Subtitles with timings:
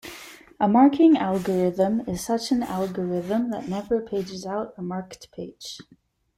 [0.59, 5.77] A marking algorithm is such an algorithm that never pages out a marked page.